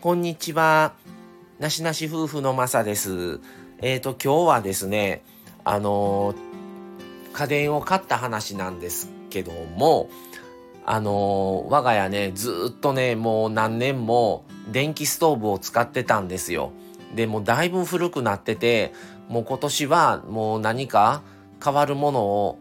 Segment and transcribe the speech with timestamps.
[0.00, 0.94] こんにちは。
[1.58, 3.38] なしなし夫婦のまさです。
[3.82, 5.22] えっ、ー、と、今日はですね、
[5.62, 10.08] あのー、家電を買った話なんですけども、
[10.86, 16.72] あのー、我が家ね、ずっとね、もう何年も電気ストーブを使ってたんですよ。
[17.14, 18.94] で、もだいぶ古くなってて、
[19.28, 21.20] もう今年はもう何か
[21.62, 22.58] 変わるものを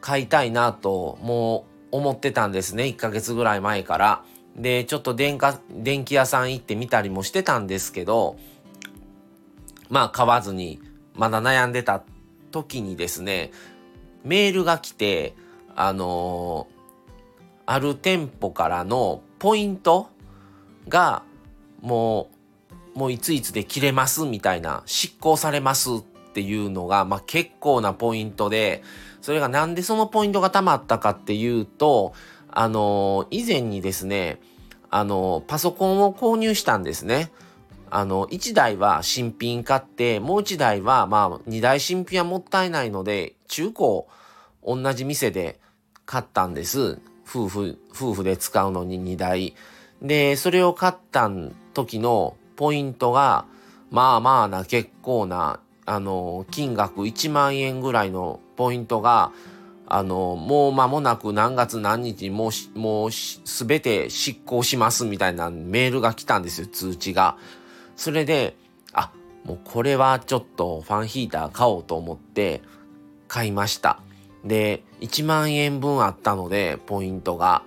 [0.00, 2.86] 買いたいなと、もう思ってたんですね。
[2.86, 4.24] 1ヶ月ぐらい前から。
[4.56, 8.36] で、ちょっと電化、電気屋さん行ってみたりもしてたんですけど、
[9.90, 10.80] まあ買わずに、
[11.14, 12.02] まだ悩んでた
[12.50, 13.50] 時にですね、
[14.24, 15.34] メールが来て、
[15.74, 16.76] あのー、
[17.66, 20.08] ある店舗からのポイント
[20.88, 21.22] が、
[21.82, 22.30] も
[22.94, 26.02] う、もういついつで切れますみたいな、執行されますっ
[26.32, 28.82] ていうのが、まあ結構なポイントで、
[29.20, 32.14] それがなんでそのポイントが溜まったかっていうと、
[32.58, 34.40] あの、以前にですね、
[34.88, 37.30] あの、パソコンを購入したんですね。
[37.90, 44.04] あの、1台は新品買って、もう1台は、まあ、2台新品はもったいないので、中古
[44.64, 45.60] 同じ店で
[46.06, 46.98] 買ったんです。
[47.28, 49.54] 夫婦、夫婦で使うのに2台。
[50.00, 51.30] で、それを買った
[51.74, 53.44] 時のポイントが、
[53.90, 59.30] まあまあな結構な、あの、金額1万円ぐらいのポイントが、
[59.88, 67.36] あの、もう間もなく何月何日もう、もうすべて執行しますみたいなメールが来たんですよ、通知が。
[67.94, 68.56] それで、
[68.92, 69.12] あ、
[69.44, 72.62] もうこれはちょっとファンヒーター買おうと思って
[73.28, 74.00] 買いました。
[74.44, 77.62] で、1万円分あったので、ポイントが。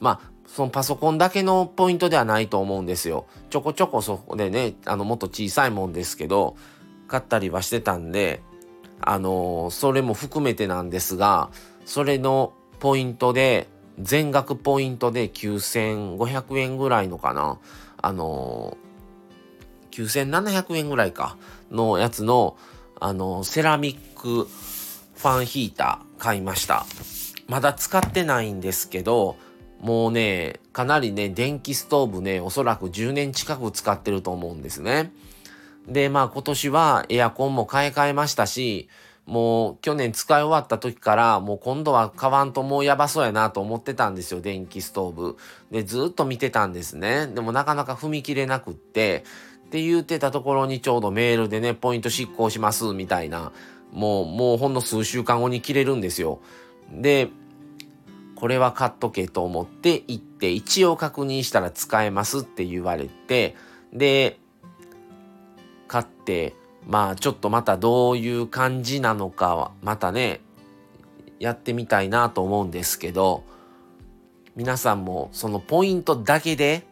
[0.00, 3.26] まあ、そのパソコンだけのポイントではないと思うんですよ。
[3.50, 6.56] ちょこちょこそこでね、あの、もっと小さいもんですけど、
[7.08, 8.42] 買ったりはしてたんで、
[9.06, 11.50] あの、それも含めてなんですが、
[11.84, 13.68] それのポイントで、
[14.00, 17.58] 全額ポイントで9500円ぐらいのかな。
[18.02, 18.76] あの、
[19.92, 21.36] 9700円ぐらいか
[21.70, 22.56] のやつの、
[23.00, 26.86] あの、セラミックファンヒーター買いました。
[27.46, 29.36] まだ使ってないんですけど、
[29.80, 35.12] もうね、かなりね、電気ストーブね、おそらく10年近く使ってると思うんですね。
[35.88, 38.88] で、まあ今年はエアコンも買い替えましたし、
[39.26, 45.36] もう去年使い終わった時からもう今度は買わんともうやばそうやなと思ってたんですよ、電気ストーブ。
[45.70, 47.26] で、ずっと見てたんですね。
[47.26, 49.24] でもなかなか踏み切れなくって、
[49.66, 53.52] って言ってたところにちょうどメールでね、ポイント執行しますみたいな、
[53.92, 56.40] もう、もうほんの数週間後に切れるんですよ。
[56.92, 57.28] で、
[58.36, 63.56] これは買っとけと思って行って一応確認したら使えますって言われて、
[63.92, 64.38] で、
[65.88, 66.54] 買って、
[66.86, 70.40] まあちょっとまたどういう感じなのかは、またね、
[71.40, 73.44] やってみたいなと思うんですけど、
[74.56, 76.86] 皆さんもそのポイントだけで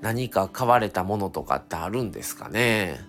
[0.00, 3.00] 何か買われたものとかってあるんですかね？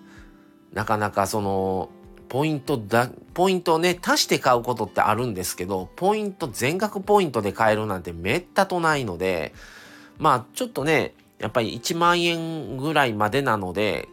[0.72, 1.90] なかなかその、
[2.30, 9.54] ポイントだ、ポイントをね、足して買うことってあるんですけど、ポイント、全額ポイントで買えるなんてめったとないので、
[10.18, 14.08] まあちょっとね、やっぱり1万円ぐらいまでなので、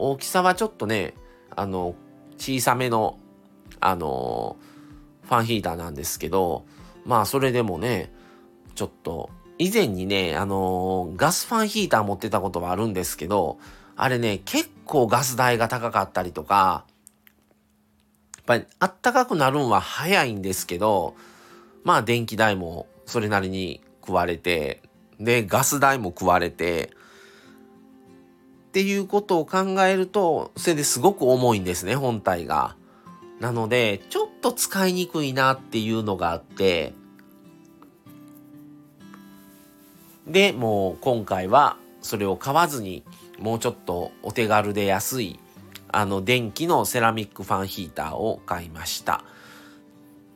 [0.00, 1.14] 大きさはちょっとね、
[1.54, 1.94] あの、
[2.38, 3.18] 小さめの、
[3.80, 4.56] あの、
[5.22, 6.64] ファンヒーターなんですけど、
[7.04, 8.12] まあそれでもね、
[8.74, 13.58] ちょっと、以前にね、あの、ガスファンヒーター持ってたことはあるんですけど、
[13.94, 16.86] あれね、結構ガス代が高かったりとか、
[18.38, 21.14] やっぱりあったかくなるんは早いんですけど、
[21.84, 24.80] まあ電気代もそれなりに食われて、
[25.20, 26.90] で、ガス代も食われて、
[28.70, 32.76] っていうことを考えると、それですごく重いんですね、本体が。
[33.40, 36.94] なので、ちょっと使いにくいなっていうのがあって、
[40.28, 43.02] で、もう今回はそれを買わずに、
[43.40, 45.40] もうちょっとお手軽で安い、
[45.88, 49.24] あの電気のセラミックファンヒーターを買いました。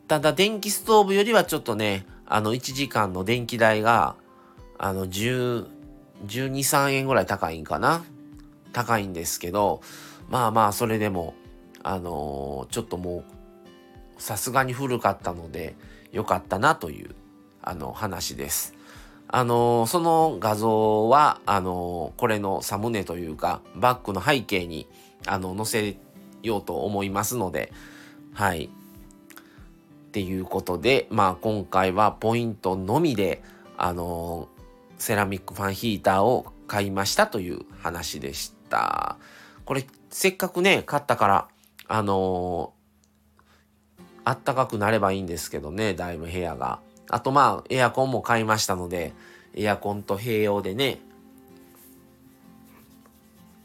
[0.09, 4.17] ただ電気ストーブよりはちょっとね、あの1時間の電気代が、
[4.77, 5.67] あの10、
[6.25, 8.03] 12、3円ぐらい高いんかな。
[8.75, 9.79] 高いんですけど、
[10.27, 11.33] まあまあ、それでも、
[11.81, 13.23] あのー、ちょっとも
[14.17, 15.75] う、さすがに古かったので、
[16.11, 17.15] 良かったなという、
[17.61, 18.73] あの、話です。
[19.29, 24.89] あのー、その画像は、あのー、これのサムネというか、バックの背景に、
[25.25, 25.97] あの、載せ
[26.43, 27.71] ようと思いますので、
[28.33, 28.65] はい。
[28.65, 28.69] っ
[30.11, 33.41] ていうことで、まあ今回はポイントのみで、
[33.77, 34.47] あの
[34.97, 38.54] セラミックファンヒーターを買いましたという話でした。
[39.65, 41.47] これ、せっかくね、買ったから、
[41.87, 46.79] あのー、あったかくなればいいんですけどね、だいぶ部屋が。
[47.09, 49.13] あとまあ、エアコンも買いましたので、
[49.55, 50.99] エアコンと併用でね、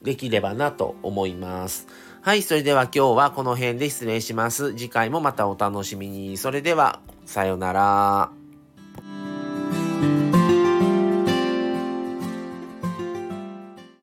[0.02, 1.86] できればなと思います。
[2.22, 4.72] はい、それでは今日はこの辺で失礼します。
[4.72, 6.36] 次回もまたお楽しみに。
[6.36, 8.39] それでは、さようなら。